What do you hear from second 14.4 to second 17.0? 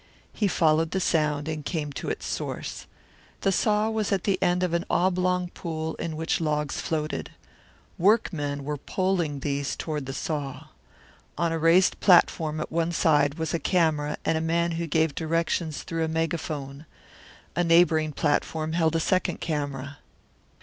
man who gave directions through a megaphone;